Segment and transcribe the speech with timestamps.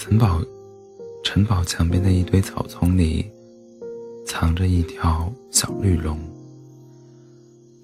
[0.00, 0.40] 城堡
[1.22, 3.30] 城堡墙边的一堆草丛里，
[4.26, 6.18] 藏着一条小绿龙。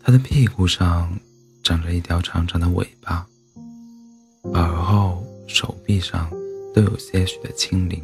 [0.01, 1.15] 它的屁股上
[1.63, 3.27] 长着一条长长的尾巴，
[4.55, 6.31] 耳后、手臂上
[6.75, 8.03] 都有些许的青鳞。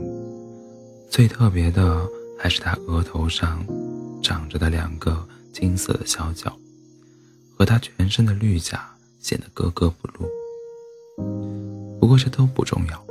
[1.10, 2.06] 最特别的
[2.38, 3.64] 还是它额头上
[4.22, 6.54] 长着的两个金色的小角，
[7.56, 10.29] 和它全身的绿甲显得格格不入。
[11.98, 13.06] 不过这都不重要，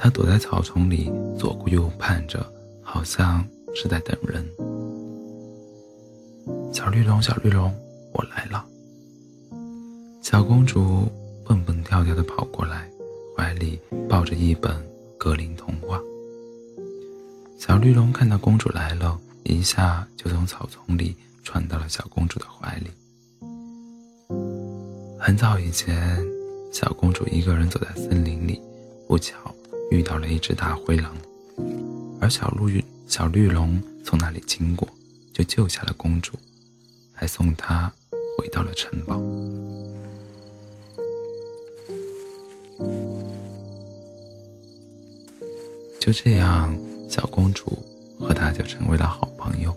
[0.00, 2.46] 它躲在草丛里左顾右盼着，
[2.80, 3.44] 好像
[3.74, 4.48] 是在等人。
[6.72, 7.74] 小绿龙，小绿龙。
[8.14, 8.64] 我来了。
[10.22, 11.08] 小公主
[11.44, 12.88] 蹦蹦跳跳的跑过来，
[13.36, 14.72] 怀里抱着一本
[15.18, 16.00] 格林童话。
[17.58, 22.90] 小绿龙看到公主来了，一下就从草丛里窜到了小公主的怀里。
[25.18, 26.18] 很早以前，
[26.72, 28.60] 小公主一个人走在森林里，
[29.06, 29.47] 不巧
[29.90, 31.16] 遇到了一只大灰狼，
[32.20, 34.88] 而小绿小绿龙从那里经过，
[35.32, 36.38] 就救下了公主，
[37.12, 37.92] 还送她。
[38.38, 39.20] 回到了城堡。
[46.00, 46.72] 就这样，
[47.10, 47.84] 小公主
[48.16, 49.76] 和他就成为了好朋友。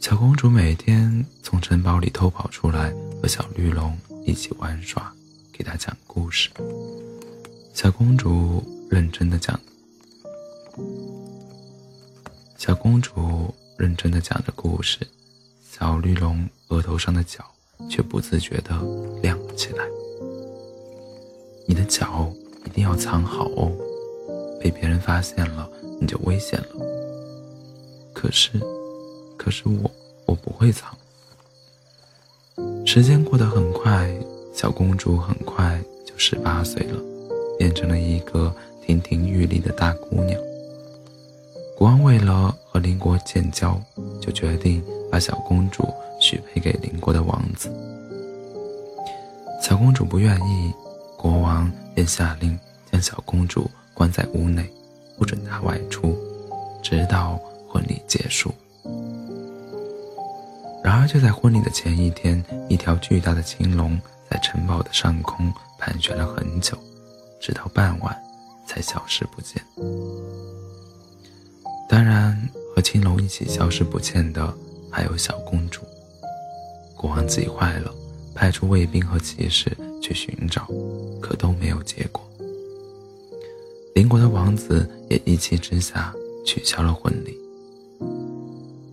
[0.00, 5.12] 小公主每天从城堡里偷跑出来，和小绿龙一起玩耍，
[5.52, 6.48] 给他讲故事。
[7.72, 9.58] 小公主认真的讲，
[12.56, 14.98] 小公主认真的讲着故事。
[15.70, 17.44] 小绿龙额头上的角
[17.88, 18.76] 却不自觉的
[19.22, 19.84] 亮了起来。
[21.68, 22.32] 你的角
[22.66, 23.70] 一定要藏好哦，
[24.60, 26.66] 被别人发现了你就危险了。
[28.12, 28.50] 可是，
[29.36, 29.88] 可是我
[30.26, 30.96] 我不会藏。
[32.84, 34.12] 时间过得很快，
[34.52, 37.00] 小公主很快就十八岁了，
[37.58, 38.54] 变成了一个
[38.86, 40.40] 亭亭玉立的大姑娘。
[41.76, 43.80] 国王为了和邻国建交，
[44.20, 44.82] 就决定。
[45.10, 45.88] 把小公主
[46.20, 47.70] 许配给邻国的王子。
[49.58, 50.70] 小公主不愿意，
[51.16, 52.58] 国王便下令
[52.92, 54.70] 将小公主关在屋内，
[55.16, 56.14] 不准她外出，
[56.82, 58.52] 直到婚礼结束。
[60.84, 63.98] 然而，就在婚礼的前一天，一条巨大的青龙
[64.30, 66.76] 在城堡的上空盘旋了很久，
[67.40, 68.16] 直到傍晚
[68.66, 69.62] 才消失不见。
[71.88, 72.36] 当然，
[72.74, 74.54] 和青龙一起消失不见的。
[74.90, 75.82] 还有小公主，
[76.96, 77.94] 国王急坏了，
[78.34, 79.70] 派出卫兵和骑士
[80.02, 80.66] 去寻找，
[81.20, 82.26] 可都没有结果。
[83.94, 86.12] 邻国的王子也一气之下
[86.44, 87.36] 取消了婚礼。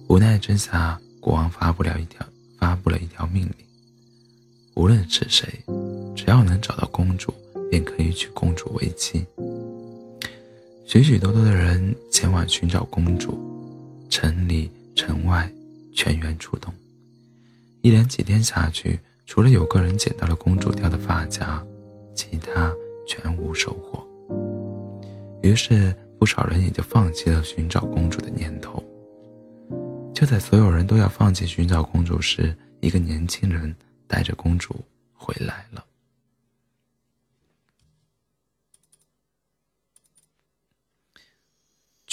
[0.10, 2.24] 无奈之下，国王发布了一条
[2.60, 3.66] 发布了一条命令：
[4.76, 5.48] 无论是谁，
[6.14, 7.34] 只要能找到公主，
[7.70, 9.26] 便可以娶公主为妻。
[10.86, 13.38] 许许多多的人前往寻找公主，
[14.10, 15.52] 城里城外。
[15.98, 16.74] 全员出动，
[17.82, 21.66] 一连几天下去，除了有个人捡到了公主掉的发夹，
[22.14, 22.70] 其他
[23.08, 24.06] 全无收获。
[25.42, 28.84] 于是，不少人也就放弃了寻找公主的念头。
[30.14, 33.74] 就在所有人都要放弃寻找公主时，一个年轻人
[34.06, 34.76] 带着公主
[35.14, 35.86] 回来了。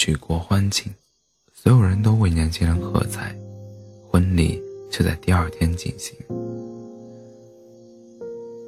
[0.05, 0.93] 举国欢庆，
[1.53, 3.33] 所有人都为年轻人喝彩。
[4.05, 6.13] 婚礼就在第二天进行，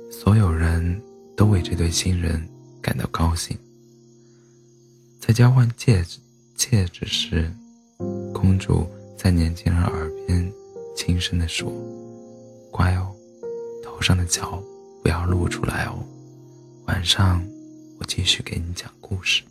[0.09, 1.01] 所有人
[1.35, 2.41] 都为这对新人
[2.81, 3.57] 感到高兴。
[5.19, 6.19] 在交换戒指
[6.55, 7.51] 戒指时，
[8.33, 8.87] 公主
[9.17, 10.49] 在年轻人耳边
[10.95, 11.69] 轻声地说
[12.71, 13.13] ：“乖哦，
[13.83, 14.63] 头上的角
[15.03, 15.99] 不要露出来哦。
[16.85, 17.45] 晚上
[17.99, 19.43] 我继续给你讲故事。”